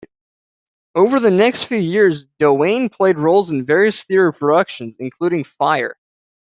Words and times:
Over 0.95 1.19
the 1.19 1.29
next 1.29 1.65
few 1.65 1.77
years 1.77 2.25
Doane 2.39 2.89
played 2.91 3.19
roles 3.19 3.51
in 3.51 3.67
various 3.67 4.01
theatre 4.03 4.31
productions, 4.31 4.97
including 4.99 5.43
Fire! 5.43 5.95